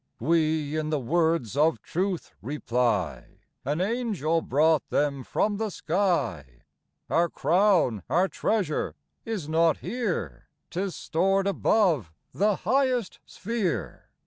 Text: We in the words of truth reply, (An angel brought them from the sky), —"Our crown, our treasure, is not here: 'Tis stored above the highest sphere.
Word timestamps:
We 0.19 0.75
in 0.75 0.89
the 0.89 0.97
words 0.99 1.55
of 1.55 1.79
truth 1.83 2.33
reply, 2.41 3.41
(An 3.63 3.79
angel 3.79 4.41
brought 4.41 4.89
them 4.89 5.23
from 5.23 5.57
the 5.57 5.69
sky), 5.69 6.63
—"Our 7.11 7.29
crown, 7.29 8.01
our 8.09 8.27
treasure, 8.27 8.95
is 9.25 9.47
not 9.47 9.77
here: 9.77 10.47
'Tis 10.71 10.95
stored 10.95 11.45
above 11.45 12.11
the 12.33 12.55
highest 12.55 13.19
sphere. 13.27 14.09